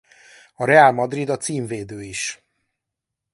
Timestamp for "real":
0.65-0.91